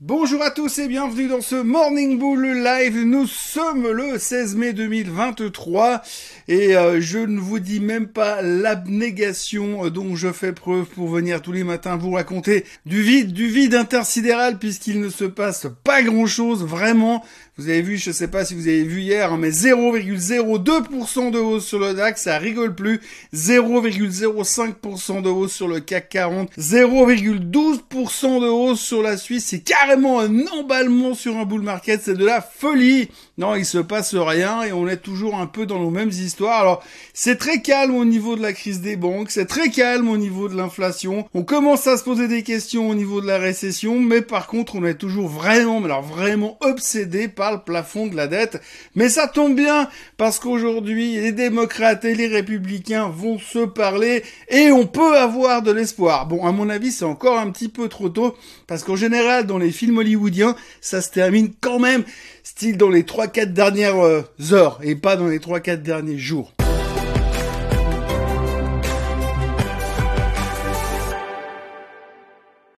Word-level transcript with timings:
Bonjour 0.00 0.42
à 0.42 0.50
tous 0.50 0.80
et 0.80 0.88
bienvenue 0.88 1.28
dans 1.28 1.40
ce 1.40 1.54
Morning 1.54 2.18
Bull 2.18 2.44
Live. 2.64 3.04
Nous 3.04 3.28
sommes 3.28 3.88
le 3.88 4.18
16 4.18 4.56
mai 4.56 4.72
2023 4.72 6.02
et 6.48 6.76
euh, 6.76 7.00
je 7.00 7.20
ne 7.20 7.38
vous 7.38 7.60
dis 7.60 7.78
même 7.78 8.08
pas 8.08 8.42
l'abnégation 8.42 9.88
dont 9.90 10.16
je 10.16 10.32
fais 10.32 10.52
preuve 10.52 10.86
pour 10.86 11.06
venir 11.06 11.40
tous 11.42 11.52
les 11.52 11.62
matins 11.62 11.96
vous 11.96 12.10
raconter 12.10 12.64
du 12.86 13.02
vide, 13.02 13.32
du 13.32 13.46
vide 13.46 13.76
intersidéral 13.76 14.58
puisqu'il 14.58 15.00
ne 15.00 15.10
se 15.10 15.24
passe 15.24 15.68
pas 15.84 16.02
grand 16.02 16.26
chose 16.26 16.64
vraiment. 16.64 17.24
Vous 17.56 17.68
avez 17.68 17.82
vu, 17.82 17.96
je 17.98 18.10
sais 18.10 18.26
pas 18.26 18.44
si 18.44 18.52
vous 18.54 18.66
avez 18.66 18.82
vu 18.82 19.02
hier, 19.02 19.32
hein, 19.32 19.36
mais 19.38 19.50
0,02% 19.50 21.30
de 21.30 21.38
hausse 21.38 21.64
sur 21.64 21.78
le 21.78 21.94
DAX, 21.94 22.22
ça 22.22 22.36
rigole 22.36 22.74
plus. 22.74 23.00
0,05% 23.32 25.22
de 25.22 25.28
hausse 25.28 25.52
sur 25.52 25.68
le 25.68 25.78
CAC 25.78 26.08
40. 26.08 26.50
0,12% 26.58 28.40
de 28.40 28.48
hausse 28.48 28.80
sur 28.80 29.02
la 29.02 29.16
Suisse. 29.16 29.46
C'est 29.50 29.60
carrément 29.84 30.20
un 30.20 30.46
emballement 30.46 31.12
sur 31.12 31.36
un 31.36 31.44
bull 31.44 31.60
market. 31.60 32.00
C'est 32.02 32.14
de 32.14 32.24
la 32.24 32.40
folie. 32.40 33.08
Non, 33.36 33.54
il 33.54 33.66
se 33.66 33.78
passe 33.78 34.14
rien 34.14 34.62
et 34.62 34.72
on 34.72 34.88
est 34.88 34.98
toujours 34.98 35.34
un 35.34 35.46
peu 35.46 35.66
dans 35.66 35.78
nos 35.78 35.90
mêmes 35.90 36.08
histoires. 36.08 36.60
Alors, 36.60 36.82
c'est 37.12 37.36
très 37.36 37.60
calme 37.60 37.94
au 37.94 38.04
niveau 38.04 38.36
de 38.36 38.40
la 38.40 38.52
crise 38.52 38.80
des 38.80 38.96
banques. 38.96 39.30
C'est 39.30 39.46
très 39.46 39.70
calme 39.70 40.08
au 40.08 40.16
niveau 40.16 40.48
de 40.48 40.56
l'inflation. 40.56 41.28
On 41.34 41.42
commence 41.42 41.86
à 41.86 41.98
se 41.98 42.04
poser 42.04 42.28
des 42.28 42.42
questions 42.42 42.88
au 42.88 42.94
niveau 42.94 43.20
de 43.20 43.26
la 43.26 43.38
récession. 43.38 44.00
Mais 44.00 44.22
par 44.22 44.46
contre, 44.46 44.76
on 44.76 44.84
est 44.84 44.94
toujours 44.94 45.28
vraiment, 45.28 45.84
alors 45.84 46.02
vraiment 46.02 46.56
obsédé 46.60 47.28
par 47.28 47.52
le 47.52 47.58
plafond 47.58 48.06
de 48.06 48.16
la 48.16 48.26
dette. 48.26 48.62
Mais 48.94 49.10
ça 49.10 49.26
tombe 49.26 49.54
bien 49.54 49.88
parce 50.16 50.38
qu'aujourd'hui, 50.38 51.16
les 51.16 51.32
démocrates 51.32 52.06
et 52.06 52.14
les 52.14 52.28
républicains 52.28 53.08
vont 53.08 53.38
se 53.38 53.66
parler 53.66 54.22
et 54.48 54.70
on 54.70 54.86
peut 54.86 55.18
avoir 55.18 55.60
de 55.60 55.72
l'espoir. 55.72 56.26
Bon, 56.26 56.46
à 56.46 56.52
mon 56.52 56.70
avis, 56.70 56.92
c'est 56.92 57.04
encore 57.04 57.38
un 57.38 57.50
petit 57.50 57.68
peu 57.68 57.88
trop 57.88 58.08
tôt 58.08 58.34
parce 58.66 58.82
qu'en 58.82 58.96
général, 58.96 59.46
dans 59.46 59.58
les 59.58 59.73
films 59.74 59.98
hollywoodiens, 59.98 60.56
ça 60.80 61.02
se 61.02 61.10
termine 61.10 61.52
quand 61.60 61.78
même 61.78 62.04
style 62.42 62.78
dans 62.78 62.90
les 62.90 63.02
3-4 63.02 63.52
dernières 63.52 64.02
euh, 64.02 64.22
heures 64.52 64.78
et 64.82 64.94
pas 64.94 65.16
dans 65.16 65.28
les 65.28 65.38
3-4 65.38 65.82
derniers 65.82 66.18
jours. 66.18 66.54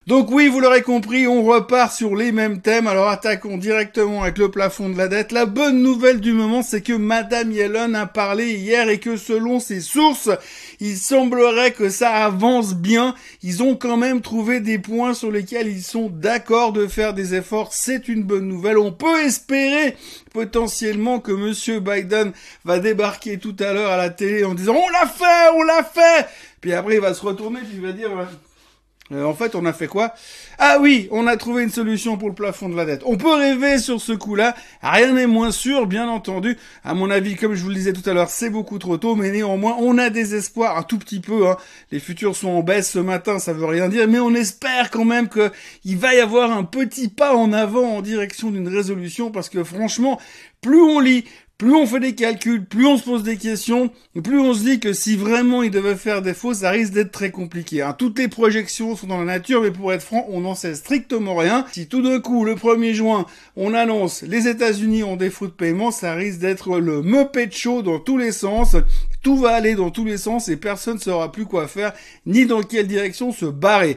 Donc 0.06 0.30
oui, 0.30 0.46
vous 0.46 0.60
l'aurez 0.60 0.82
compris, 0.82 1.26
on 1.26 1.42
repart 1.42 1.92
sur 1.92 2.14
les 2.14 2.30
mêmes 2.30 2.60
thèmes. 2.60 2.86
Alors 2.86 3.08
attaquons 3.08 3.56
directement 3.56 4.22
avec 4.22 4.38
le 4.38 4.52
plafond 4.52 4.88
de 4.88 4.96
la 4.96 5.08
dette. 5.08 5.32
La 5.32 5.46
bonne 5.46 5.82
nouvelle 5.82 6.20
du 6.20 6.32
moment, 6.32 6.62
c'est 6.62 6.80
que 6.80 6.92
Madame 6.92 7.50
Yellen 7.50 7.96
a 7.96 8.06
parlé 8.06 8.52
hier 8.52 8.88
et 8.88 9.00
que 9.00 9.16
selon 9.16 9.58
ses 9.58 9.80
sources, 9.80 10.30
il 10.78 10.96
semblerait 10.96 11.72
que 11.72 11.88
ça 11.88 12.24
avance 12.24 12.76
bien. 12.76 13.16
Ils 13.42 13.64
ont 13.64 13.74
quand 13.74 13.96
même 13.96 14.20
trouvé 14.20 14.60
des 14.60 14.78
points 14.78 15.12
sur 15.12 15.32
lesquels 15.32 15.66
ils 15.66 15.82
sont 15.82 16.08
d'accord 16.08 16.72
de 16.72 16.86
faire 16.86 17.12
des 17.12 17.34
efforts. 17.34 17.72
C'est 17.72 18.06
une 18.06 18.22
bonne 18.22 18.46
nouvelle. 18.46 18.78
On 18.78 18.92
peut 18.92 19.24
espérer 19.24 19.96
potentiellement 20.32 21.18
que 21.18 21.32
Monsieur 21.32 21.80
Biden 21.80 22.30
va 22.64 22.78
débarquer 22.78 23.40
tout 23.40 23.56
à 23.58 23.72
l'heure 23.72 23.90
à 23.90 23.96
la 23.96 24.10
télé 24.10 24.44
en 24.44 24.54
disant 24.54 24.76
on 24.76 24.88
l'a 24.88 25.08
fait, 25.08 25.50
on 25.56 25.62
l'a 25.64 25.82
fait. 25.82 26.28
Puis 26.60 26.74
après 26.74 26.94
il 26.94 27.00
va 27.00 27.12
se 27.12 27.22
retourner 27.22 27.58
puis 27.58 27.74
il 27.74 27.82
va 27.82 27.90
dire 27.90 28.10
euh, 29.12 29.24
en 29.24 29.34
fait, 29.34 29.54
on 29.54 29.64
a 29.66 29.72
fait 29.72 29.86
quoi? 29.86 30.14
Ah 30.58 30.78
oui, 30.80 31.06
on 31.12 31.28
a 31.28 31.36
trouvé 31.36 31.62
une 31.62 31.70
solution 31.70 32.16
pour 32.16 32.28
le 32.28 32.34
plafond 32.34 32.68
de 32.68 32.74
la 32.74 32.84
dette. 32.84 33.02
On 33.04 33.16
peut 33.16 33.34
rêver 33.34 33.78
sur 33.78 34.00
ce 34.00 34.12
coup-là. 34.12 34.56
Rien 34.82 35.12
n'est 35.12 35.28
moins 35.28 35.52
sûr, 35.52 35.86
bien 35.86 36.08
entendu. 36.08 36.56
À 36.82 36.94
mon 36.94 37.08
avis, 37.10 37.36
comme 37.36 37.54
je 37.54 37.62
vous 37.62 37.68
le 37.68 37.76
disais 37.76 37.92
tout 37.92 38.08
à 38.08 38.14
l'heure, 38.14 38.30
c'est 38.30 38.50
beaucoup 38.50 38.78
trop 38.78 38.96
tôt, 38.96 39.14
mais 39.14 39.30
néanmoins, 39.30 39.76
on 39.78 39.96
a 39.98 40.10
des 40.10 40.34
espoirs 40.34 40.76
un 40.76 40.82
tout 40.82 40.98
petit 40.98 41.20
peu. 41.20 41.48
Hein. 41.48 41.56
Les 41.92 42.00
futurs 42.00 42.34
sont 42.34 42.48
en 42.48 42.62
baisse 42.62 42.90
ce 42.90 42.98
matin, 42.98 43.38
ça 43.38 43.52
veut 43.52 43.66
rien 43.66 43.88
dire, 43.88 44.08
mais 44.08 44.18
on 44.18 44.34
espère 44.34 44.90
quand 44.90 45.04
même 45.04 45.28
qu'il 45.28 45.96
va 45.96 46.14
y 46.14 46.20
avoir 46.20 46.50
un 46.50 46.64
petit 46.64 47.08
pas 47.08 47.36
en 47.36 47.52
avant 47.52 47.96
en 47.96 48.02
direction 48.02 48.50
d'une 48.50 48.68
résolution, 48.68 49.30
parce 49.30 49.48
que 49.48 49.62
franchement, 49.62 50.20
plus 50.60 50.82
on 50.82 50.98
lit, 50.98 51.26
plus 51.58 51.74
on 51.74 51.86
fait 51.86 52.00
des 52.00 52.14
calculs, 52.14 52.64
plus 52.66 52.86
on 52.86 52.98
se 52.98 53.04
pose 53.04 53.22
des 53.22 53.38
questions, 53.38 53.90
plus 54.22 54.38
on 54.38 54.52
se 54.52 54.60
dit 54.60 54.78
que 54.78 54.92
si 54.92 55.16
vraiment 55.16 55.62
il 55.62 55.70
devait 55.70 55.96
faire 55.96 56.20
défaut, 56.20 56.52
ça 56.52 56.70
risque 56.70 56.92
d'être 56.92 57.12
très 57.12 57.30
compliqué. 57.30 57.80
Hein. 57.80 57.94
Toutes 57.96 58.18
les 58.18 58.28
projections 58.28 58.94
sont 58.94 59.06
dans 59.06 59.18
la 59.18 59.24
nature, 59.24 59.62
mais 59.62 59.70
pour 59.70 59.92
être 59.92 60.02
franc, 60.02 60.26
on 60.28 60.42
n'en 60.42 60.54
sait 60.54 60.74
strictement 60.74 61.34
rien. 61.34 61.64
Si 61.72 61.86
tout 61.86 62.02
d'un 62.02 62.20
coup, 62.20 62.44
le 62.44 62.56
1er 62.56 62.92
juin, 62.92 63.24
on 63.56 63.72
annonce 63.72 64.22
les 64.22 64.48
États-Unis 64.48 65.02
ont 65.02 65.16
défaut 65.16 65.46
de 65.46 65.52
paiement, 65.52 65.90
ça 65.90 66.12
risque 66.12 66.40
d'être 66.40 66.78
le 66.78 67.00
Muppet 67.00 67.50
Show 67.50 67.80
dans 67.80 68.00
tous 68.00 68.18
les 68.18 68.32
sens. 68.32 68.76
Tout 69.22 69.38
va 69.38 69.54
aller 69.54 69.74
dans 69.74 69.90
tous 69.90 70.04
les 70.04 70.18
sens 70.18 70.48
et 70.48 70.56
personne 70.56 70.96
ne 70.96 71.00
saura 71.00 71.32
plus 71.32 71.46
quoi 71.46 71.68
faire, 71.68 71.94
ni 72.26 72.44
dans 72.44 72.62
quelle 72.62 72.86
direction 72.86 73.32
se 73.32 73.46
barrer. 73.46 73.96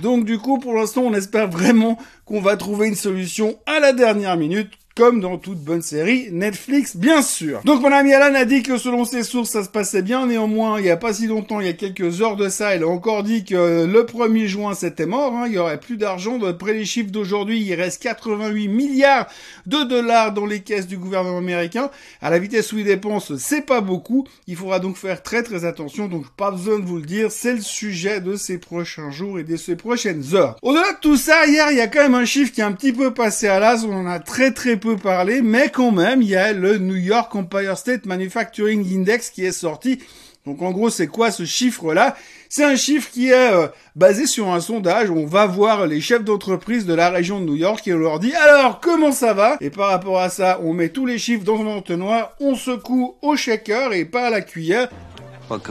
Donc 0.00 0.24
du 0.24 0.38
coup, 0.38 0.58
pour 0.58 0.74
l'instant, 0.74 1.02
on 1.02 1.14
espère 1.14 1.48
vraiment 1.48 1.98
qu'on 2.24 2.40
va 2.40 2.56
trouver 2.56 2.88
une 2.88 2.94
solution 2.94 3.58
à 3.66 3.80
la 3.80 3.92
dernière 3.92 4.36
minute 4.36 4.72
comme 5.00 5.20
dans 5.20 5.38
toute 5.38 5.60
bonne 5.60 5.80
série 5.80 6.28
Netflix, 6.30 6.94
bien 6.94 7.22
sûr. 7.22 7.62
Donc 7.64 7.80
mon 7.80 7.90
ami 7.90 8.12
Alan 8.12 8.34
a 8.34 8.44
dit 8.44 8.62
que 8.62 8.76
selon 8.76 9.06
ses 9.06 9.22
sources, 9.22 9.48
ça 9.48 9.64
se 9.64 9.70
passait 9.70 10.02
bien. 10.02 10.26
Néanmoins, 10.26 10.78
il 10.78 10.82
n'y 10.82 10.90
a 10.90 10.98
pas 10.98 11.14
si 11.14 11.26
longtemps, 11.26 11.58
il 11.58 11.66
y 11.66 11.70
a 11.70 11.72
quelques 11.72 12.20
heures 12.20 12.36
de 12.36 12.50
ça, 12.50 12.74
elle 12.74 12.82
a 12.82 12.86
encore 12.86 13.22
dit 13.22 13.46
que 13.46 13.86
le 13.86 14.02
1er 14.02 14.44
juin, 14.44 14.74
c'était 14.74 15.06
mort. 15.06 15.32
Hein. 15.32 15.44
Il 15.46 15.54
y 15.54 15.58
aurait 15.58 15.80
plus 15.80 15.96
d'argent. 15.96 16.36
D'après 16.36 16.74
les 16.74 16.84
chiffres 16.84 17.10
d'aujourd'hui, 17.10 17.62
il 17.62 17.72
reste 17.72 18.02
88 18.02 18.68
milliards 18.68 19.26
de 19.64 19.84
dollars 19.84 20.34
dans 20.34 20.44
les 20.44 20.60
caisses 20.60 20.86
du 20.86 20.98
gouvernement 20.98 21.38
américain. 21.38 21.90
À 22.20 22.28
la 22.28 22.38
vitesse 22.38 22.70
où 22.74 22.78
il 22.78 22.84
dépense, 22.84 23.34
c'est 23.38 23.64
pas 23.64 23.80
beaucoup. 23.80 24.26
Il 24.48 24.56
faudra 24.56 24.80
donc 24.80 24.98
faire 24.98 25.22
très 25.22 25.42
très 25.42 25.64
attention. 25.64 26.08
Donc 26.08 26.28
pas 26.36 26.50
besoin 26.50 26.78
de 26.78 26.84
vous 26.84 26.98
le 26.98 27.06
dire, 27.06 27.32
c'est 27.32 27.54
le 27.54 27.62
sujet 27.62 28.20
de 28.20 28.36
ces 28.36 28.58
prochains 28.58 29.10
jours 29.10 29.38
et 29.38 29.44
de 29.44 29.56
ces 29.56 29.76
prochaines 29.76 30.34
heures. 30.34 30.56
Au-delà 30.60 30.92
de 30.92 31.00
tout 31.00 31.16
ça, 31.16 31.46
hier, 31.46 31.70
il 31.70 31.78
y 31.78 31.80
a 31.80 31.86
quand 31.86 32.02
même 32.02 32.14
un 32.14 32.26
chiffre 32.26 32.52
qui 32.52 32.60
est 32.60 32.64
un 32.64 32.72
petit 32.72 32.92
peu 32.92 33.14
passé 33.14 33.48
à 33.48 33.58
l'as. 33.58 33.86
On 33.86 33.94
en 33.94 34.06
a 34.06 34.18
très 34.18 34.52
très 34.52 34.76
peu 34.76 34.89
parler, 34.96 35.42
mais 35.42 35.68
quand 35.68 35.90
même, 35.90 36.22
il 36.22 36.28
y 36.28 36.36
a 36.36 36.52
le 36.52 36.78
New 36.78 36.96
York 36.96 37.34
Empire 37.34 37.76
State 37.76 38.06
Manufacturing 38.06 38.86
Index 38.94 39.30
qui 39.30 39.44
est 39.44 39.52
sorti. 39.52 40.00
Donc 40.46 40.62
en 40.62 40.70
gros, 40.70 40.88
c'est 40.88 41.06
quoi 41.06 41.30
ce 41.30 41.44
chiffre-là? 41.44 42.16
C'est 42.48 42.64
un 42.64 42.74
chiffre 42.74 43.10
qui 43.10 43.28
est 43.28 43.52
euh, 43.52 43.68
basé 43.94 44.26
sur 44.26 44.48
un 44.50 44.60
sondage. 44.60 45.10
On 45.10 45.26
va 45.26 45.46
voir 45.46 45.86
les 45.86 46.00
chefs 46.00 46.24
d'entreprise 46.24 46.86
de 46.86 46.94
la 46.94 47.10
région 47.10 47.40
de 47.40 47.44
New 47.44 47.56
York 47.56 47.86
et 47.86 47.92
on 47.92 47.98
leur 47.98 48.18
dit 48.18 48.34
alors 48.34 48.80
comment 48.80 49.12
ça 49.12 49.34
va? 49.34 49.56
Et 49.60 49.70
par 49.70 49.90
rapport 49.90 50.18
à 50.18 50.30
ça, 50.30 50.58
on 50.62 50.72
met 50.72 50.88
tous 50.88 51.04
les 51.04 51.18
chiffres 51.18 51.44
dans 51.44 51.60
un 51.60 51.66
entonnoir, 51.66 52.32
on 52.40 52.54
secoue 52.54 53.16
au 53.20 53.36
shaker 53.36 53.92
et 53.92 54.06
pas 54.06 54.26
à 54.26 54.30
la 54.30 54.40
cuillère. 54.40 54.88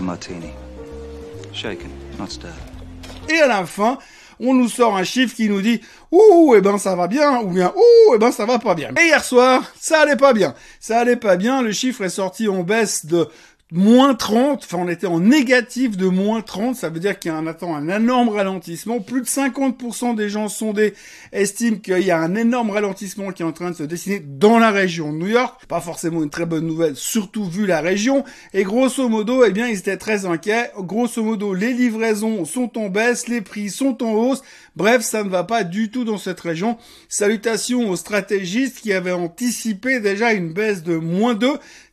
martini. 0.02 0.52
Shaken, 1.52 1.90
not 2.20 2.28
stirred. 2.28 2.54
Et 3.28 3.40
à 3.40 3.48
la 3.48 3.66
fin, 3.66 3.98
on 4.40 4.54
nous 4.54 4.70
sort 4.70 4.96
un 4.96 5.04
chiffre 5.04 5.36
qui 5.36 5.50
nous 5.50 5.62
dit 5.62 5.82
ouh, 6.12 6.56
eh 6.56 6.62
ben 6.62 6.78
ça 6.78 6.96
va 6.96 7.08
bien, 7.08 7.40
ou 7.42 7.48
bien 7.48 7.74
ouh, 7.76 8.14
eh 8.16 8.18
ben 8.18 8.32
ça 8.32 8.46
va 8.46 8.60
pas 8.60 8.76
bien. 8.76 8.90
Et 9.00 9.08
hier 9.08 9.24
soir, 9.24 9.64
ça 9.80 10.02
allait 10.02 10.16
pas 10.16 10.34
bien. 10.34 10.54
Ça 10.80 11.00
allait 11.00 11.16
pas 11.16 11.36
bien, 11.36 11.62
le 11.62 11.72
chiffre 11.72 12.04
est 12.04 12.10
sorti 12.10 12.48
en 12.48 12.64
baisse 12.64 13.06
de 13.06 13.28
moins 13.72 14.16
30, 14.16 14.64
enfin 14.64 14.78
on 14.80 14.88
était 14.88 15.06
en 15.06 15.20
négatif 15.20 15.96
de 15.96 16.08
moins 16.08 16.42
30, 16.42 16.76
ça 16.76 16.90
veut 16.90 17.00
dire 17.00 17.20
qu'il 17.20 17.32
y 17.32 17.34
a 17.34 17.38
un, 17.38 17.46
un 17.46 17.88
énorme 17.88 18.30
ralentissement. 18.30 19.00
Plus 19.00 19.22
de 19.22 19.28
50% 19.28 20.16
des 20.16 20.28
gens 20.28 20.48
sondés 20.48 20.96
estiment 21.32 21.78
qu'il 21.78 22.00
y 22.00 22.10
a 22.10 22.18
un 22.18 22.34
énorme 22.34 22.72
ralentissement 22.72 23.32
qui 23.32 23.44
est 23.44 23.46
en 23.46 23.52
train 23.52 23.70
de 23.70 23.76
se 23.76 23.84
dessiner 23.84 24.20
dans 24.20 24.58
la 24.58 24.72
région 24.72 25.14
de 25.14 25.20
New 25.20 25.28
York. 25.28 25.66
Pas 25.68 25.82
forcément 25.82 26.24
une 26.24 26.32
très 26.32 26.48
bonne 26.48 26.66
nouvelle, 26.66 26.96
surtout 26.96 27.46
vu 27.46 27.68
la 27.68 27.82
région. 27.82 28.24
Et 28.54 28.64
grosso 28.64 29.08
modo, 29.08 29.46
eh 29.46 29.52
bien, 29.52 29.68
ils 29.68 29.78
étaient 29.78 29.98
très 29.98 30.26
inquiets. 30.26 30.72
Grosso 30.80 31.24
modo, 31.24 31.54
les 31.54 31.74
livraisons 31.74 32.46
sont 32.46 32.76
en 32.80 32.90
baisse, 32.90 33.28
les 33.28 33.42
prix 33.42 33.70
sont 33.70 34.04
en 34.04 34.14
hausse. 34.14 34.42
Bref, 34.76 35.04
ça 35.04 35.24
ne 35.24 35.30
va 35.30 35.44
pas 35.44 35.64
du 35.64 35.92
tout 35.92 36.06
dans 36.06 36.18
cette 36.18 36.40
région. 36.40 36.78
Salutations 37.08 37.90
aux 37.90 37.96
stratégistes 37.96 38.80
qui 38.80 38.94
avaient 38.94 39.12
anticipé 39.12 40.00
déjà 40.00 40.34
une 40.34 40.54
baisse 40.54 40.82
de 40.84 40.96
moins 40.96 41.36
2. 41.36 41.50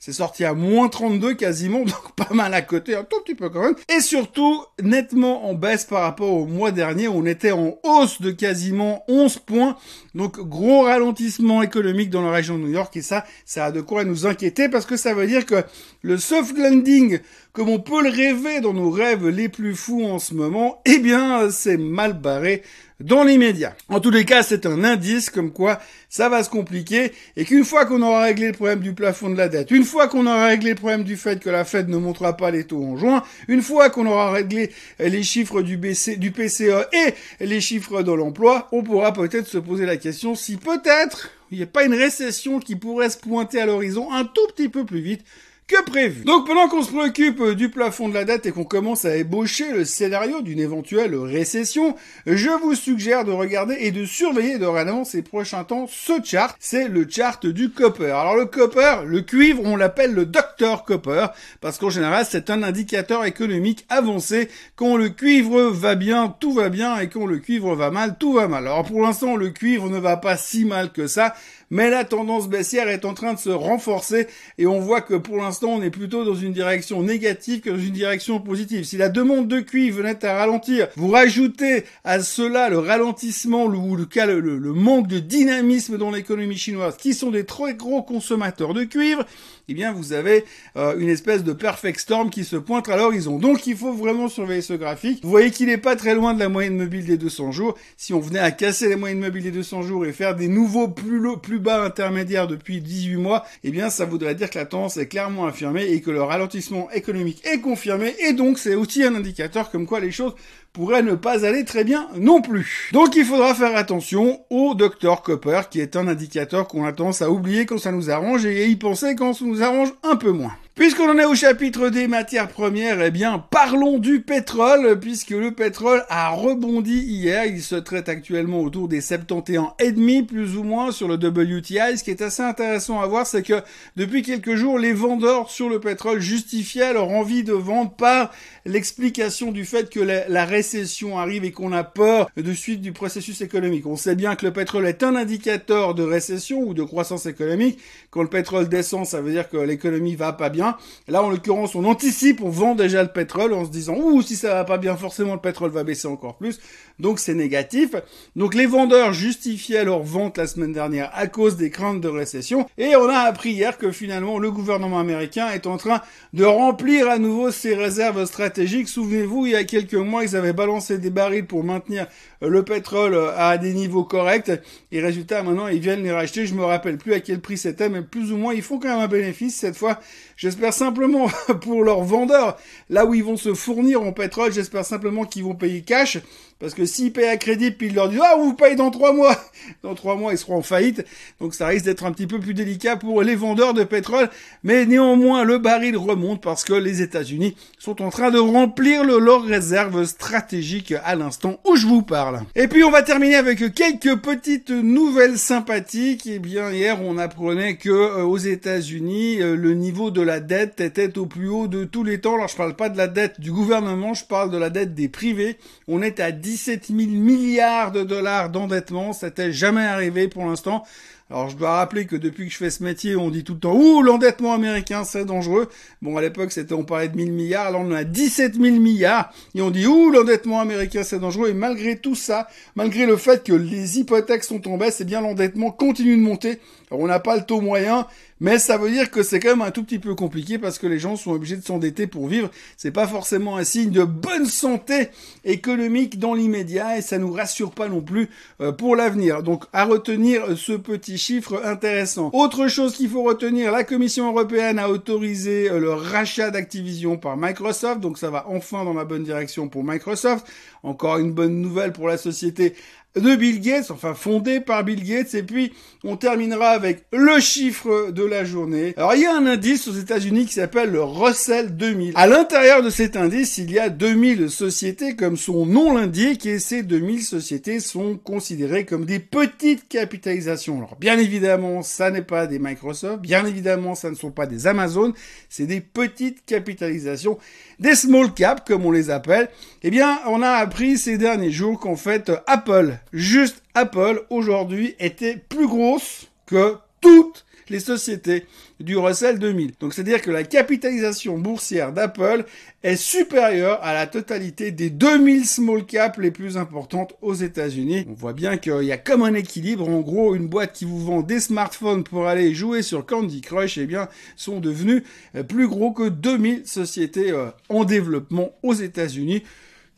C'est 0.07 0.13
sorti 0.13 0.45
à 0.45 0.55
moins 0.55 0.89
32 0.89 1.35
quasiment, 1.35 1.81
donc 1.85 2.13
pas 2.15 2.33
mal 2.33 2.55
à 2.55 2.63
côté, 2.63 2.95
un 2.95 3.03
tout 3.03 3.21
petit 3.25 3.35
peu 3.35 3.51
quand 3.51 3.63
même. 3.63 3.75
Et 3.89 4.01
surtout, 4.01 4.63
nettement 4.81 5.51
en 5.51 5.55
baisse 5.55 5.85
par 5.85 6.03
rapport 6.03 6.33
au 6.33 6.47
mois 6.47 6.71
dernier, 6.71 7.09
où 7.09 7.15
on 7.15 7.27
était 7.27 7.51
en 7.51 7.77
hausse 7.83 8.23
de 8.23 8.31
quasiment 8.31 9.03
11 9.09 9.39
points. 9.41 9.77
Donc 10.15 10.39
gros 10.39 10.83
ralentissement 10.83 11.61
économique 11.61 12.11
dans 12.11 12.23
la 12.23 12.31
région 12.31 12.57
de 12.57 12.63
New 12.63 12.71
York. 12.71 12.97
Et 12.97 13.03
ça, 13.03 13.25
ça 13.45 13.65
a 13.65 13.73
de 13.73 13.81
quoi 13.81 14.05
nous 14.05 14.29
inquiéter 14.29 14.69
parce 14.69 14.87
que 14.87 14.97
ça 14.97 15.13
veut 15.13 15.27
dire 15.27 15.45
que 15.45 15.65
le 16.03 16.19
soft 16.19 16.57
landing, 16.57 17.19
comme 17.53 17.69
on 17.69 17.81
peut 17.81 18.01
le 18.01 18.11
rêver 18.11 18.61
dans 18.61 18.75
nos 18.75 18.93
rêves 18.93 19.27
les 19.27 19.49
plus 19.49 19.75
fous 19.75 20.05
en 20.05 20.21
ce 20.21 20.35
moment, 20.35 20.83
eh 20.85 20.99
bien, 20.99 21.51
c'est 21.51 21.79
mal 21.79 22.13
barré 22.13 22.63
dans 23.01 23.25
l'immédiat. 23.25 23.77
En 23.89 24.01
tous 24.01 24.11
les 24.11 24.25
cas, 24.25 24.43
c'est 24.43 24.65
un 24.65 24.83
indice 24.83 25.29
comme 25.29 25.53
quoi 25.53 25.79
ça 26.09 26.29
va 26.29 26.43
se 26.43 26.49
compliquer 26.49 27.13
et 27.37 27.45
qu'une 27.45 27.65
fois 27.65 27.85
qu'on 27.85 28.01
aura 28.01 28.23
réglé 28.23 28.47
le 28.47 28.53
problème 28.53 28.81
du 28.81 28.95
plafond 28.95 29.29
de 29.29 29.37
la 29.37 29.49
dette, 29.49 29.71
une 29.71 29.85
fois 29.85 30.09
qu'on 30.09 30.27
aura 30.27 30.47
réglé 30.47 30.71
le 30.71 30.77
problème 30.77 31.05
du 31.05 31.17
fait 31.17 31.39
que 31.41 31.51
la 31.51 31.65
Fed 31.65 31.89
ne 31.89 31.99
montrera 31.99 32.37
pas 32.37 32.51
les 32.51 32.65
taux 32.65 32.83
en 32.83 32.97
juin, 32.97 33.23
une 33.49 33.61
fois 33.61 33.91
qu'on 33.91 34.07
aura 34.07 34.31
réglé 34.31 34.71
les 34.99 35.23
chiffres 35.23 35.61
du, 35.61 35.77
BC, 35.77 36.17
du 36.17 36.31
PCE 36.31 36.87
et 36.93 37.45
les 37.45 37.61
chiffres 37.61 38.03
de 38.03 38.13
l'emploi, 38.13 38.69
on 38.73 38.83
pourra 38.83 39.13
peut-être 39.13 39.47
se 39.47 39.59
poser 39.59 39.85
la 39.85 39.99
question 39.99 40.35
si 40.35 40.57
peut-être 40.57 41.31
il 41.51 41.59
n'y 41.59 41.65
a 41.65 41.67
pas 41.67 41.85
une 41.85 41.95
récession 41.95 42.59
qui 42.61 42.77
pourrait 42.77 43.11
se 43.11 43.19
pointer 43.19 43.61
à 43.61 43.67
l'horizon 43.67 44.13
un 44.13 44.25
tout 44.25 44.47
petit 44.55 44.69
peu 44.69 44.85
plus 44.85 45.01
vite 45.01 45.23
que 45.67 45.83
prévu. 45.83 46.23
Donc 46.25 46.47
pendant 46.47 46.69
qu'on 46.69 46.83
se 46.83 46.93
préoccupe 46.93 47.41
euh, 47.41 47.55
du 47.57 47.71
plafond 47.71 48.09
de 48.09 48.15
la 48.15 48.25
dette 48.25 48.47
et 48.47 48.53
qu'on 48.53 48.65
commence 48.65 49.05
à 49.05 49.17
ébaucher 49.17 49.73
le 49.73 49.85
scénario 49.85 50.41
d'une 50.41 50.61
éventuelle 50.61 51.17
récession, 51.17 51.97
je 52.25 52.51
vous 52.63 52.77
suggère 52.77 53.25
de 53.25 53.33
regarder 53.33 53.77
et 53.81 53.91
de 53.91 54.05
surveiller 54.05 54.59
dorénavant 54.59 55.05
ces 55.05 55.23
prochains 55.23 55.65
temps 55.65 55.89
ce 55.89 56.23
chart. 56.23 56.57
C'est 56.61 56.87
le 56.87 57.05
chart 57.09 57.45
du 57.45 57.71
copper. 57.71 58.11
Alors 58.11 58.37
le 58.37 58.47
copper, 58.47 58.99
le 59.07 59.23
cuivre, 59.23 59.63
on 59.65 59.75
l'appelle 59.75 60.13
le 60.13 60.25
docteur 60.25 60.85
copper 60.85 61.27
parce 61.61 61.79
qu'en 61.79 61.91
général 61.91 62.25
c'est 62.29 62.49
un 62.49 62.63
indicateur 62.63 63.25
économique 63.25 63.87
avancé. 63.89 64.49
Quand 64.77 64.97
le 64.97 65.09
cuivre 65.09 65.63
va 65.63 65.97
bien, 65.97 66.33
tout 66.39 66.53
va 66.53 66.69
bien 66.69 66.97
et 66.99 67.09
quand 67.09 67.27
le 67.27 67.39
cuivre 67.39 67.75
va 67.75 67.91
mal, 67.91 68.17
tout 68.19 68.35
va 68.35 68.47
mal. 68.47 68.69
Alors 68.69 68.85
pour 68.85 69.03
l'instant 69.03 69.35
le 69.35 69.51
cuivre 69.51 69.91
ne 69.91 69.99
va 69.99 70.17
pas 70.17 70.37
si 70.37 70.65
mal 70.65 70.93
que 70.93 71.09
ça 71.09 71.35
mais 71.71 71.91
la 71.91 72.05
tendance 72.05 72.49
baissière 72.49 72.89
est 72.89 73.05
en 73.05 73.15
train 73.15 73.35
de 73.35 73.39
se 73.39 73.51
renforcer 73.51 74.29
et 74.59 74.67
on 74.67 74.79
voit 74.79 75.01
que 75.01 75.15
pour 75.15 75.37
l'instant 75.37 75.56
on 75.65 75.83
est 75.83 75.91
plutôt 75.91 76.25
dans 76.25 76.35
une 76.35 76.53
direction 76.53 77.03
négative 77.03 77.61
que 77.61 77.71
dans 77.71 77.79
une 77.79 77.93
direction 77.93 78.41
positive. 78.41 78.85
Si 78.85 78.97
la 78.97 79.09
demande 79.09 79.49
de 79.49 79.61
cuivre 79.61 79.99
venait 79.99 80.25
à 80.25 80.37
ralentir, 80.37 80.89
vous 80.97 81.09
rajoutez 81.09 81.85
à 82.05 82.21
cela 82.21 82.69
le 82.69 82.79
ralentissement 82.79 83.65
ou 83.65 83.97
le, 83.97 84.07
le, 84.41 84.59
le 84.59 84.73
manque 84.73 85.09
de 85.09 85.19
dynamisme 85.19 85.99
dans 85.99 86.11
l'économie 86.11 86.57
chinoise, 86.57 86.97
qui 86.97 87.15
sont 87.15 87.31
des 87.31 87.45
très 87.45 87.75
gros 87.75 88.03
consommateurs 88.03 88.75
de 88.75 88.85
cuivre, 88.85 89.25
eh 89.69 89.75
bien 89.75 89.93
vous 89.93 90.13
avez 90.13 90.45
euh, 90.77 90.99
une 90.99 91.09
espèce 91.09 91.43
de 91.43 91.53
perfect 91.53 91.99
storm 91.99 92.31
qui 92.31 92.45
se 92.45 92.57
pointe 92.57 92.89
à 92.89 92.97
l'horizon. 92.97 93.39
Donc 93.39 93.67
il 93.67 93.77
faut 93.77 93.93
vraiment 93.93 94.29
surveiller 94.29 94.63
ce 94.63 94.75
graphique. 94.75 95.21
Vous 95.23 95.31
voyez 95.31 95.51
qu'il 95.51 95.67
n'est 95.67 95.79
pas 95.79 95.97
très 95.97 96.15
loin 96.15 96.35
de 96.35 96.39
la 96.39 96.49
moyenne 96.49 96.77
mobile 96.77 97.05
des 97.05 97.17
200 97.17 97.53
jours. 97.53 97.77
Si 97.97 98.15
on 98.15 98.21
venait 98.21 98.39
à 98.39 98.51
casser 98.51 98.89
la 98.89 98.97
moyenne 98.97 99.19
mobile 99.19 99.43
des 99.43 99.51
200 99.51 99.83
jours 99.83 100.07
et 100.07 100.13
faire 100.13 100.37
des 100.37 100.49
nouveaux 100.49 100.89
plus, 100.89 101.21
plus 101.43 101.59
bas 101.59 101.83
intermédiaires 101.83 102.47
depuis 102.47 102.81
18 102.81 103.17
mois, 103.17 103.45
eh 103.65 103.71
bien 103.71 103.91
ça 103.91 104.05
voudrait 104.05 104.35
dire 104.35 104.51
que 104.51 104.59
la 104.59 104.67
tendance 104.67 104.97
est 104.97 105.09
clairement 105.09 105.46
affirmée 105.47 105.85
et 105.85 106.01
que 106.01 106.11
le 106.11 106.23
ralentissement 106.23 106.91
économique 106.91 107.43
est 107.47 107.61
confirmé. 107.61 108.15
Et 108.27 108.33
donc 108.33 108.59
c'est 108.59 108.75
aussi 108.75 109.05
un 109.05 109.15
indicateur 109.15 109.71
comme 109.71 109.87
quoi 109.87 110.01
les 110.01 110.11
choses 110.11 110.35
pourrait 110.73 111.03
ne 111.03 111.15
pas 111.15 111.47
aller 111.47 111.65
très 111.65 111.85
bien 111.85 112.09
non 112.17 112.43
plus. 112.43 112.91
Donc 112.93 113.17
il 113.17 113.25
faudra 113.25 113.55
faire 113.55 113.77
attention 113.77 114.41
au 114.51 114.75
Dr 114.75 115.23
Copper, 115.23 115.63
qui 115.71 115.81
est 115.81 115.97
un 115.97 116.09
indicateur 116.09 116.69
qu'on 116.69 116.85
a 116.85 116.93
tendance 116.93 117.23
à 117.23 117.31
oublier 117.31 117.67
quand 117.67 117.79
ça 117.79 117.93
nous 117.93 118.11
arrange 118.11 118.45
et 118.45 118.67
y 118.67 118.77
penser 118.77 119.17
quand 119.17 119.33
ça 119.33 119.45
nous 119.45 119.63
arrange 119.63 119.93
un 120.03 120.17
peu 120.17 120.33
moins. 120.33 120.53
Puisqu'on 120.77 121.09
en 121.09 121.17
est 121.17 121.25
au 121.25 121.35
chapitre 121.35 121.89
des 121.89 122.07
matières 122.07 122.49
premières, 122.49 123.01
eh 123.01 123.11
bien, 123.11 123.39
parlons 123.39 123.97
du 123.97 124.21
pétrole, 124.21 125.01
puisque 125.01 125.31
le 125.31 125.53
pétrole 125.53 126.05
a 126.11 126.29
rebondi 126.29 126.99
hier. 126.99 127.47
Il 127.47 127.63
se 127.63 127.77
traite 127.77 128.11
actuellement 128.11 128.61
autour 128.61 128.87
des 128.87 129.01
71,5 129.01 130.27
plus 130.27 130.59
ou 130.59 130.65
moins 130.65 130.93
sur 130.93 131.09
le 131.09 131.15
WTI. 131.15 131.97
Ce 131.97 132.05
qui 132.05 132.11
est 132.11 132.21
assez 132.21 132.43
intéressant 132.43 133.01
à 133.01 133.07
voir, 133.07 133.27
c'est 133.27 133.43
que 133.43 133.63
depuis 133.97 134.21
quelques 134.21 134.57
jours, 134.57 134.79
les 134.79 134.93
vendeurs 134.93 135.49
sur 135.49 135.71
le 135.71 135.81
pétrole 135.81 136.21
justifiaient 136.21 136.93
leur 136.93 137.09
envie 137.09 137.43
de 137.43 137.55
vendre 137.55 137.93
par 137.93 138.31
l'explication 138.67 139.53
du 139.53 139.65
fait 139.65 139.89
que 139.89 140.01
la, 140.01 140.45
récession 140.45 141.19
arrive 141.19 141.47
et 141.47 141.53
qu'on 141.53 141.73
a 141.73 141.85
peur 141.85 142.31
de 142.37 142.53
suite 142.53 142.83
du 142.83 142.93
processus 142.93 143.41
économique. 143.41 143.87
On 143.87 143.97
sait 143.97 144.15
bien 144.15 144.37
que 144.37 144.45
le 144.45 144.53
pétrole 144.53 144.87
est 144.87 145.03
un 145.03 145.17
indicateur 145.17 145.95
de 145.95 146.03
récession 146.03 146.61
ou 146.61 146.75
de 146.75 146.83
croissance 146.83 147.25
économique. 147.25 147.79
Quand 148.11 148.23
le 148.23 148.29
pétrole 148.29 148.69
descend, 148.69 149.07
ça 149.07 149.23
veut 149.23 149.33
dire 149.33 149.49
que 149.49 149.57
l'économie 149.57 150.17
va 150.17 150.35
pas 150.35 150.51
bien. 150.51 150.66
Là, 151.09 151.23
en 151.23 151.31
l'occurrence, 151.31 151.75
on 151.75 151.85
anticipe, 151.85 152.43
on 152.43 152.49
vend 152.49 152.75
déjà 152.75 153.03
le 153.03 153.11
pétrole 153.11 153.53
en 153.53 153.65
se 153.65 153.71
disant, 153.71 153.95
ouh, 153.97 154.23
si 154.23 154.37
ça 154.37 154.55
va 154.55 154.65
pas 154.65 154.79
bien, 154.79 154.97
forcément 154.97 155.35
le 155.35 155.41
pétrole 155.41 155.71
va 155.71 155.85
baisser 155.85 156.09
encore 156.09 156.37
plus. 156.37 156.59
Donc 156.99 157.19
c'est 157.19 157.35
négatif. 157.35 157.91
Donc 158.37 158.55
les 158.55 158.67
vendeurs 158.67 159.13
justifiaient 159.13 159.85
leur 159.85 160.03
vente 160.03 160.39
la 160.39 160.47
semaine 160.47 160.73
dernière 160.73 161.11
à 161.15 161.27
cause 161.27 161.57
des 161.57 161.71
craintes 161.71 162.01
de 162.01 162.09
récession. 162.09 162.67
Et 162.79 162.97
on 162.97 163.09
a 163.09 163.19
appris 163.19 163.51
hier 163.51 163.77
que 163.77 163.93
finalement 163.93 164.39
le 164.39 164.51
gouvernement 164.51 164.99
américain 164.99 165.51
est 165.51 165.67
en 165.67 165.77
train 165.77 166.01
de 166.33 166.45
remplir 166.45 167.09
à 167.11 167.19
nouveau 167.19 167.51
ses 167.51 167.75
réserves 167.75 168.25
stratégiques 168.25 168.89
Souvenez-vous, 168.97 169.47
il 169.47 169.53
y 169.53 169.57
a 169.57 169.65
quelques 169.65 169.95
mois, 169.95 170.25
ils 170.25 170.37
avaient 170.37 170.53
balancé 170.53 170.99
des 170.99 171.11
barils 171.11 171.47
pour 171.47 171.65
maintenir 171.65 172.07
euh, 172.43 172.49
le 172.49 172.65
pétrole 172.65 173.15
euh, 173.15 173.37
à 173.37 173.59
des 173.59 173.75
niveaux 173.75 174.05
corrects. 174.05 174.51
Et 174.93 175.01
résultat, 175.01 175.43
maintenant, 175.43 175.69
ils 175.69 175.81
viennent 175.81 176.03
les 176.03 176.13
racheter. 176.13 176.47
Je 176.47 176.55
me 176.55 176.65
rappelle 176.65 176.99
plus 176.99 177.13
à 177.13 177.21
quel 177.21 177.41
prix 177.41 177.59
c'était, 177.59 177.89
mais 177.89 178.03
plus 178.03 178.33
ou 178.33 178.37
moins, 178.37 178.55
ils 178.55 178.63
font 178.63 178.79
quand 178.79 178.89
même 178.89 179.01
un 179.01 179.09
bénéfice 179.09 179.57
cette 179.57 179.77
fois. 179.77 180.01
J'espère 180.37 180.75
simplement 180.75 181.29
pour 181.63 181.83
leurs 181.83 182.03
vendeurs, 182.03 182.59
là 182.91 183.07
où 183.07 183.15
ils 183.15 183.25
vont 183.25 183.39
se 183.39 183.55
fournir 183.55 184.03
en 184.03 184.13
pétrole, 184.13 184.53
j'espère 184.53 184.85
simplement 184.85 185.25
qu'ils 185.25 185.45
vont 185.45 185.55
payer 185.55 185.83
cash. 185.83 186.19
Parce 186.59 186.73
que 186.73 186.87
s'ils 186.87 187.13
payent 187.13 187.29
à 187.29 187.37
crédit, 187.37 187.71
puis 187.71 187.89
ils 187.89 187.95
leur 187.95 188.09
disent, 188.09 188.21
ah, 188.23 188.37
vous 188.39 188.55
payez 188.55 188.77
dans 188.77 188.91
trois 188.91 189.13
mois. 189.13 189.37
Dans 189.83 189.95
trois 189.95 190.17
mois, 190.17 190.33
ils 190.33 190.39
seront 190.39 190.57
en 190.57 190.63
faillite. 190.63 191.05
Donc 191.41 191.55
ça 191.55 191.67
risque 191.67 191.85
d'être 191.85 192.05
un 192.05 192.13
petit 192.13 192.27
peu 192.27 192.39
plus 192.39 192.55
délicat 192.55 192.97
pour 192.97 193.23
les 193.23 193.35
vendeurs 193.35 193.75
de 193.75 193.85
pétrole. 193.85 194.31
Mais 194.63 194.87
néanmoins, 194.87 195.45
le 195.45 195.59
baril 195.59 195.97
remonte 195.97 196.41
parce 196.41 196.65
que 196.65 196.73
les 196.73 197.03
États-Unis 197.03 197.57
sont 197.79 198.01
en 198.01 198.11
train 198.11 198.31
de 198.31 198.39
remplir 198.39 199.05
le, 199.05 199.19
leurs 199.19 199.45
réserves 199.45 200.05
stratégiques 200.05 200.95
à 201.05 201.15
l'instant 201.17 201.59
où 201.67 201.77
je 201.77 201.87
vous 201.87 202.03
parle. 202.03 202.43
Et 202.55 202.69
puis 202.69 202.85
on 202.85 202.91
va 202.91 203.03
terminer 203.03 203.37
avec 203.37 203.75
quelques 203.75 204.17
petites 204.17 204.71
nouvelles 204.71 205.39
sympathiques. 205.39 206.27
Eh 206.27 206.39
bien, 206.39 206.71
hier, 206.71 207.01
on 207.03 207.19
apprenait 207.19 207.77
que 207.77 207.91
euh, 207.91 208.25
aux 208.25 208.39
États-Unis, 208.39 209.43
euh, 209.43 209.57
le 209.57 209.75
niveau 209.75 210.11
de 210.11 210.23
la 210.23 210.41
dette 210.41 210.81
était 210.81 211.19
au 211.19 211.27
plus 211.27 211.49
haut 211.49 211.67
de 211.67 211.85
tous 211.85 212.05
les 212.05 212.21
temps. 212.21 212.35
Alors 212.35 212.49
je 212.49 212.57
parle 212.57 212.77
pas 212.77 212.89
de 212.89 212.97
la 212.97 213.09
dette 213.09 213.41
du 213.41 213.53
gouvernement, 213.53 214.15
je 214.15 214.25
parle 214.25 214.51
de 214.51 214.59
la 214.59 214.71
dette 214.71 214.95
des 214.95 215.09
privés. 215.09 215.59
On 215.89 216.03
est 216.03 216.21
à 216.21 216.31
17 216.47 216.93
000 216.97 217.11
milliards 217.11 217.91
de 217.91 218.05
dollars 218.05 218.51
d'endettement. 218.51 219.13
Ça 219.13 219.27
n'était 219.27 219.53
jamais 219.53 219.85
arrivé 219.85 220.29
pour 220.29 220.47
l'instant. 220.47 220.85
Alors 221.29 221.51
je 221.51 221.57
dois 221.57 221.79
rappeler 221.79 222.07
que 222.07 222.15
depuis 222.15 222.47
que 222.47 222.53
je 222.53 222.57
fais 222.57 222.71
ce 222.71 222.85
métier, 222.85 223.17
on 223.17 223.31
dit 223.31 223.43
tout 223.43 223.55
le 223.55 223.59
temps 223.59 223.75
ouh 223.75 224.01
l'endettement 224.01 224.53
américain 224.53 225.03
c'est 225.03 225.25
dangereux. 225.25 225.69
Bon 226.01 226.17
à 226.17 226.23
l'époque 226.23 226.53
c'était 226.53 226.73
on 226.73 226.85
parlait 226.85 227.09
de 227.09 227.17
1000 227.17 227.33
milliards, 227.33 227.67
alors 227.67 227.81
on 227.81 227.91
a 227.91 228.05
17 228.05 228.55
000 228.55 228.77
milliards 228.77 229.33
et 229.57 229.61
on 229.61 229.73
dit 229.73 229.89
ouh 229.89 230.13
l'endettement 230.13 230.61
américain 230.61 231.03
c'est 231.03 231.19
dangereux 231.19 231.49
et 231.49 231.55
malgré 231.55 231.99
tout 231.99 232.15
ça, 232.15 232.47
malgré 232.77 233.07
le 233.07 233.17
fait 233.17 233.43
que 233.43 233.53
les 233.53 233.99
hypothèques 233.99 234.45
sont 234.45 234.69
en 234.69 234.77
baisse, 234.77 235.01
eh 235.01 235.05
bien 235.05 235.21
l'endettement 235.21 235.73
continue 235.73 236.17
de 236.17 236.23
monter. 236.23 236.61
Alors 236.93 237.03
on 237.03 237.09
n'a 237.09 237.19
pas 237.19 237.37
le 237.37 237.43
taux 237.43 237.61
moyen, 237.61 238.07
mais 238.39 238.61
ça 238.61 238.79
veut 238.79 238.91
dire 238.91 239.11
que 239.11 239.25
c'est 239.25 239.41
quand 239.41 239.51
même 239.51 239.63
un 239.63 239.73
tout 239.73 239.83
petit 239.83 239.99
peu 239.99 240.15
compliqué 240.15 240.59
parce 240.59 240.79
que 240.79 240.87
les 240.87 241.01
gens 241.01 241.17
sont 241.17 241.33
obligés 241.33 241.57
de 241.57 241.65
s'endetter 241.65 242.07
pour 242.07 242.29
vivre. 242.29 242.51
C'est 242.77 242.93
pas 242.93 243.09
forcément 243.09 243.57
un 243.57 243.65
signe 243.65 243.91
de 243.91 244.05
bonne 244.05 244.47
santé 244.47 245.09
économique 245.45 246.21
dans 246.21 246.35
l'immédiat 246.35 246.99
et 246.99 247.03
ça 247.03 247.19
nous 247.19 247.33
rassure 247.33 247.73
pas 247.73 247.89
non 247.89 248.03
plus 248.03 248.29
euh, 248.61 248.71
pour 248.71 248.95
l'avenir. 248.95 249.43
Donc 249.43 249.65
à 249.73 249.85
retenir 249.85 250.57
ce 250.57 250.73
petit 250.73 251.16
chiffre 251.17 251.61
intéressant. 251.65 252.31
Autre 252.33 252.69
chose 252.69 252.95
qu'il 252.95 253.09
faut 253.09 253.23
retenir, 253.23 253.73
la 253.73 253.85
Commission 253.85 254.29
européenne 254.29 254.79
a 254.79 254.89
autorisé 254.89 255.71
euh, 255.71 255.79
le 255.79 255.93
rachat 255.93 256.51
d'Activision 256.51 257.17
par 257.17 257.37
Microsoft. 257.37 258.01
Donc 258.01 258.19
ça 258.19 258.31
va 258.31 258.47
enfin 258.49 258.85
dans 258.85 258.95
la 258.95 259.05
bonne 259.05 259.25
direction 259.25 259.69
pour 259.69 259.85
Microsoft. 259.85 260.47
Encore 260.83 261.19
une 261.19 261.33
bonne 261.33 261.61
nouvelle 261.61 261.93
pour 261.93 262.09
la 262.09 262.17
société 262.17 262.75
de 263.17 263.35
Bill 263.35 263.61
Gates, 263.61 263.91
enfin 263.91 264.15
fondé 264.15 264.61
par 264.61 264.85
Bill 264.85 265.03
Gates, 265.03 265.35
et 265.35 265.43
puis 265.43 265.73
on 266.05 266.17
terminera 266.17 266.69
avec 266.71 267.05
le 267.13 267.41
chiffre 267.41 268.11
de 268.11 268.25
la 268.25 268.45
journée. 268.45 268.95
Alors 268.97 269.15
il 269.15 269.23
y 269.23 269.27
a 269.27 269.35
un 269.35 269.47
indice 269.47 269.89
aux 269.89 269.93
États-Unis 269.93 270.47
qui 270.47 270.55
s'appelle 270.55 270.91
le 270.91 271.03
Russell 271.03 271.77
2000. 271.77 272.13
À 272.15 272.27
l'intérieur 272.27 272.83
de 272.83 272.91
cet 272.91 273.17
indice, 273.17 273.59
il 273.59 273.71
y 273.73 273.79
a 273.79 273.89
2000 273.89 274.51
sociétés 274.51 275.17
comme 275.17 275.37
son 275.37 275.67
nom 275.67 275.95
l'indique, 275.95 276.47
et 276.47 276.59
ces 276.59 276.83
2000 276.83 277.23
sociétés 277.23 277.81
sont 277.81 278.17
considérées 278.17 278.85
comme 278.85 279.07
des 279.07 279.19
petites 279.19 279.89
capitalisations. 279.89 280.77
Alors 280.77 280.97
bien 280.97 281.19
évidemment, 281.19 281.83
ça 281.83 282.11
n'est 282.11 282.23
pas 282.23 282.47
des 282.47 282.59
Microsoft, 282.59 283.23
bien 283.23 283.47
évidemment, 283.47 283.95
ça 283.95 284.11
ne 284.11 284.15
sont 284.15 284.31
pas 284.31 284.47
des 284.47 284.67
Amazon, 284.67 285.13
c'est 285.49 285.67
des 285.67 285.81
petites 285.81 286.45
capitalisations, 286.45 287.39
des 287.79 287.95
small 287.95 288.33
caps 288.35 288.63
comme 288.67 288.85
on 288.85 288.91
les 288.91 289.11
appelle. 289.11 289.49
Eh 289.83 289.91
bien, 289.91 290.19
on 290.27 290.43
a 290.43 290.51
appris 290.51 290.99
ces 290.99 291.17
derniers 291.17 291.51
jours 291.51 291.81
qu'en 291.81 291.97
fait 291.97 292.31
Apple 292.47 292.99
juste 293.17 293.63
Apple 293.75 294.25
aujourd'hui 294.29 294.95
était 295.01 295.37
plus 295.37 295.67
grosse 295.67 296.29
que 296.45 296.77
toutes 297.01 297.47
les 297.69 297.81
sociétés 297.81 298.45
du 298.79 298.97
Russell 298.97 299.39
2000. 299.39 299.73
Donc 299.81 299.95
c'est-à-dire 299.95 300.21
que 300.21 300.31
la 300.31 300.45
capitalisation 300.45 301.39
boursière 301.39 301.93
d'Apple 301.93 302.45
est 302.83 302.97
supérieure 302.97 303.81
à 303.83 303.95
la 303.95 304.07
totalité 304.07 304.71
des 304.71 304.91
2000 304.91 305.47
small 305.47 305.85
caps 305.85 306.19
les 306.19 306.31
plus 306.31 306.59
importantes 306.59 307.15
aux 307.23 307.35
États-Unis. 307.35 308.05
On 308.09 308.13
voit 308.13 308.35
bien 308.35 308.59
qu'il 308.59 308.83
y 308.83 308.93
a 308.93 308.99
comme 308.99 309.23
un 309.23 309.35
équilibre. 309.35 309.89
En 309.89 310.01
gros, 310.01 310.35
une 310.35 310.47
boîte 310.47 310.75
qui 310.75 310.85
vous 310.85 311.03
vend 311.05 311.23
des 311.23 311.41
smartphones 311.41 312.05
pour 312.05 312.27
aller 312.27 312.55
jouer 312.55 312.83
sur 312.83 313.05
Candy 313.05 313.41
Crush, 313.41 313.79
eh 313.79 313.87
bien, 313.87 314.09
sont 314.37 314.61
devenus 314.61 315.03
plus 315.49 315.67
gros 315.67 315.91
que 315.91 316.09
2000 316.09 316.67
sociétés 316.67 317.33
euh, 317.33 317.47
en 317.69 317.85
développement 317.85 318.53
aux 318.63 318.75
États-Unis. 318.75 319.43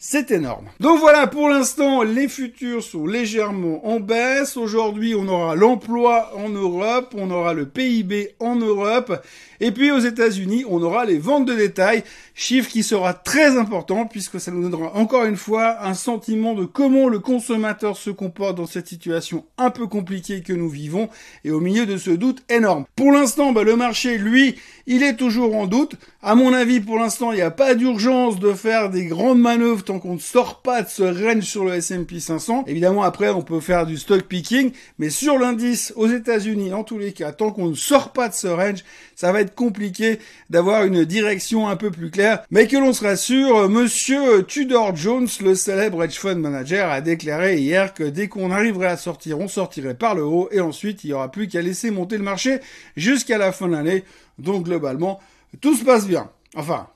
C'est 0.00 0.30
énorme. 0.30 0.66
Donc 0.78 1.00
voilà, 1.00 1.26
pour 1.26 1.48
l'instant, 1.48 2.04
les 2.04 2.28
futurs 2.28 2.84
sont 2.84 3.04
légèrement 3.04 3.84
en 3.84 3.98
baisse. 3.98 4.56
Aujourd'hui, 4.56 5.16
on 5.16 5.26
aura 5.26 5.56
l'emploi 5.56 6.30
en 6.36 6.48
Europe, 6.48 7.14
on 7.18 7.32
aura 7.32 7.52
le 7.52 7.66
PIB 7.66 8.36
en 8.38 8.54
Europe, 8.54 9.20
et 9.60 9.72
puis 9.72 9.90
aux 9.90 9.98
États-Unis, 9.98 10.64
on 10.68 10.82
aura 10.82 11.04
les 11.04 11.18
ventes 11.18 11.46
de 11.46 11.54
détail, 11.54 12.04
chiffre 12.34 12.70
qui 12.70 12.84
sera 12.84 13.12
très 13.12 13.58
important 13.58 14.06
puisque 14.06 14.38
ça 14.38 14.52
nous 14.52 14.68
donnera 14.68 14.94
encore 14.94 15.24
une 15.24 15.36
fois 15.36 15.84
un 15.84 15.94
sentiment 15.94 16.54
de 16.54 16.64
comment 16.64 17.08
le 17.08 17.18
consommateur 17.18 17.96
se 17.96 18.10
comporte 18.10 18.56
dans 18.56 18.66
cette 18.66 18.86
situation 18.86 19.44
un 19.56 19.70
peu 19.70 19.88
compliquée 19.88 20.42
que 20.42 20.52
nous 20.52 20.68
vivons 20.68 21.08
et 21.44 21.50
au 21.50 21.58
milieu 21.58 21.86
de 21.86 21.96
ce 21.96 22.10
doute 22.10 22.44
énorme. 22.48 22.84
Pour 22.94 23.10
l'instant, 23.10 23.52
bah, 23.52 23.64
le 23.64 23.74
marché, 23.74 24.16
lui, 24.16 24.54
il 24.86 25.02
est 25.02 25.16
toujours 25.16 25.56
en 25.56 25.66
doute. 25.66 25.96
À 26.22 26.36
mon 26.36 26.52
avis, 26.52 26.80
pour 26.80 26.98
l'instant, 26.98 27.32
il 27.32 27.36
n'y 27.36 27.42
a 27.42 27.50
pas 27.50 27.74
d'urgence 27.74 28.38
de 28.38 28.52
faire 28.52 28.90
des 28.90 29.06
grandes 29.06 29.40
manœuvres 29.40 29.84
tant 29.88 30.00
qu'on 30.00 30.14
ne 30.14 30.18
sort 30.18 30.60
pas 30.60 30.82
de 30.82 30.88
ce 30.88 31.02
range 31.02 31.44
sur 31.44 31.64
le 31.64 31.72
S&P 31.72 32.20
500. 32.20 32.64
Évidemment, 32.66 33.04
après, 33.04 33.30
on 33.30 33.40
peut 33.40 33.60
faire 33.60 33.86
du 33.86 33.96
stock 33.96 34.22
picking, 34.22 34.72
mais 34.98 35.08
sur 35.08 35.38
l'indice 35.38 35.94
aux 35.96 36.08
États-Unis, 36.08 36.74
en 36.74 36.84
tous 36.84 36.98
les 36.98 37.14
cas, 37.14 37.32
tant 37.32 37.52
qu'on 37.52 37.68
ne 37.68 37.74
sort 37.74 38.12
pas 38.12 38.28
de 38.28 38.34
ce 38.34 38.48
range, 38.48 38.84
ça 39.16 39.32
va 39.32 39.40
être 39.40 39.54
compliqué 39.54 40.18
d'avoir 40.50 40.84
une 40.84 41.06
direction 41.06 41.68
un 41.68 41.76
peu 41.76 41.90
plus 41.90 42.10
claire. 42.10 42.44
Mais 42.50 42.66
que 42.66 42.76
l'on 42.76 42.92
se 42.92 43.02
rassure, 43.02 43.70
monsieur 43.70 44.42
Tudor 44.42 44.94
Jones, 44.94 45.28
le 45.40 45.54
célèbre 45.54 46.04
hedge 46.04 46.18
fund 46.18 46.36
manager, 46.36 46.90
a 46.90 47.00
déclaré 47.00 47.56
hier 47.56 47.94
que 47.94 48.04
dès 48.04 48.28
qu'on 48.28 48.50
arriverait 48.50 48.88
à 48.88 48.98
sortir, 48.98 49.38
on 49.38 49.48
sortirait 49.48 49.94
par 49.94 50.14
le 50.14 50.22
haut 50.22 50.50
et 50.52 50.60
ensuite 50.60 51.02
il 51.04 51.06
n'y 51.06 51.12
aura 51.14 51.30
plus 51.30 51.48
qu'à 51.48 51.62
laisser 51.62 51.90
monter 51.90 52.18
le 52.18 52.24
marché 52.24 52.60
jusqu'à 52.94 53.38
la 53.38 53.52
fin 53.52 53.68
de 53.68 53.72
l'année. 53.72 54.04
Donc 54.38 54.66
globalement, 54.66 55.18
tout 55.62 55.74
se 55.74 55.84
passe 55.84 56.06
bien. 56.06 56.30
Enfin, 56.54 56.88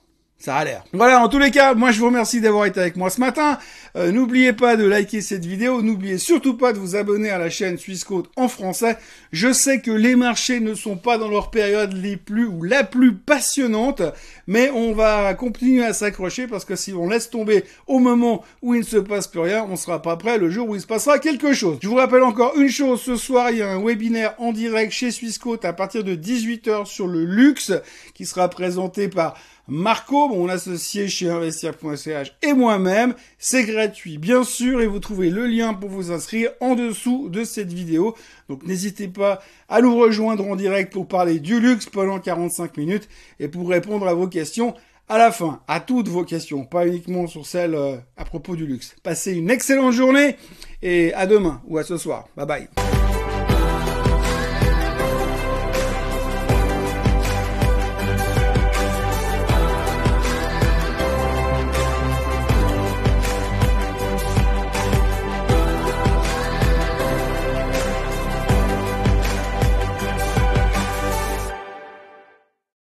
ça 0.42 0.56
a 0.56 0.64
l'air. 0.64 0.84
Voilà, 0.92 1.22
en 1.22 1.28
tous 1.28 1.38
les 1.38 1.52
cas, 1.52 1.74
moi 1.74 1.92
je 1.92 2.00
vous 2.00 2.06
remercie 2.06 2.40
d'avoir 2.40 2.66
été 2.66 2.80
avec 2.80 2.96
moi 2.96 3.10
ce 3.10 3.20
matin. 3.20 3.58
Euh, 3.94 4.10
n'oubliez 4.10 4.52
pas 4.52 4.76
de 4.76 4.84
liker 4.84 5.20
cette 5.20 5.44
vidéo, 5.44 5.82
n'oubliez 5.82 6.18
surtout 6.18 6.56
pas 6.56 6.72
de 6.72 6.78
vous 6.78 6.96
abonner 6.96 7.30
à 7.30 7.38
la 7.38 7.48
chaîne 7.48 7.78
Swissquote 7.78 8.28
en 8.36 8.48
français. 8.48 8.98
Je 9.30 9.52
sais 9.52 9.80
que 9.80 9.92
les 9.92 10.16
marchés 10.16 10.58
ne 10.58 10.74
sont 10.74 10.96
pas 10.96 11.16
dans 11.16 11.28
leur 11.28 11.50
période 11.50 11.92
les 11.92 12.16
plus 12.16 12.46
ou 12.46 12.64
la 12.64 12.82
plus 12.82 13.14
passionnante, 13.14 14.02
mais 14.48 14.70
on 14.70 14.92
va 14.94 15.32
continuer 15.34 15.84
à 15.84 15.92
s'accrocher 15.92 16.48
parce 16.48 16.64
que 16.64 16.74
si 16.74 16.92
on 16.92 17.08
laisse 17.08 17.30
tomber 17.30 17.64
au 17.86 18.00
moment 18.00 18.42
où 18.62 18.74
il 18.74 18.80
ne 18.80 18.86
se 18.86 18.96
passe 18.96 19.28
plus 19.28 19.40
rien, 19.40 19.64
on 19.70 19.76
sera 19.76 20.02
pas 20.02 20.16
prêt 20.16 20.38
le 20.38 20.50
jour 20.50 20.68
où 20.68 20.74
il 20.74 20.80
se 20.80 20.86
passera 20.88 21.20
quelque 21.20 21.52
chose. 21.52 21.78
Je 21.82 21.88
vous 21.88 21.94
rappelle 21.94 22.24
encore 22.24 22.56
une 22.56 22.68
chose, 22.68 23.00
ce 23.00 23.14
soir 23.14 23.50
il 23.50 23.58
y 23.58 23.62
a 23.62 23.70
un 23.70 23.80
webinaire 23.80 24.34
en 24.38 24.52
direct 24.52 24.92
chez 24.92 25.12
Swissquote 25.12 25.64
à 25.64 25.72
partir 25.72 26.02
de 26.02 26.16
18h 26.16 26.86
sur 26.86 27.06
le 27.06 27.24
luxe 27.24 27.72
qui 28.14 28.26
sera 28.26 28.48
présenté 28.48 29.08
par 29.08 29.34
Marco, 29.68 30.28
mon 30.28 30.48
associé 30.48 31.08
chez 31.08 31.30
investir.ch 31.30 32.34
et 32.42 32.52
moi-même. 32.52 33.14
C'est 33.38 33.64
gratuit, 33.64 34.18
bien 34.18 34.44
sûr, 34.44 34.80
et 34.80 34.86
vous 34.86 34.98
trouvez 34.98 35.30
le 35.30 35.46
lien 35.46 35.72
pour 35.72 35.88
vous 35.88 36.10
inscrire 36.10 36.50
en 36.60 36.74
dessous 36.74 37.28
de 37.28 37.44
cette 37.44 37.72
vidéo. 37.72 38.16
Donc 38.48 38.64
n'hésitez 38.64 39.08
pas 39.08 39.40
à 39.68 39.80
nous 39.80 39.96
rejoindre 39.96 40.46
en 40.46 40.56
direct 40.56 40.92
pour 40.92 41.06
parler 41.06 41.38
du 41.38 41.60
luxe 41.60 41.86
pendant 41.86 42.18
45 42.18 42.76
minutes 42.76 43.08
et 43.38 43.48
pour 43.48 43.68
répondre 43.68 44.08
à 44.08 44.14
vos 44.14 44.26
questions 44.26 44.74
à 45.08 45.18
la 45.18 45.30
fin, 45.30 45.60
à 45.68 45.80
toutes 45.80 46.08
vos 46.08 46.24
questions, 46.24 46.64
pas 46.64 46.86
uniquement 46.86 47.26
sur 47.26 47.44
celles 47.44 47.74
euh, 47.74 47.96
à 48.16 48.24
propos 48.24 48.56
du 48.56 48.66
luxe. 48.66 48.96
Passez 49.02 49.32
une 49.32 49.50
excellente 49.50 49.92
journée 49.92 50.36
et 50.80 51.12
à 51.14 51.26
demain 51.26 51.60
ou 51.66 51.78
à 51.78 51.84
ce 51.84 51.98
soir. 51.98 52.28
Bye 52.36 52.46
bye. 52.46 53.01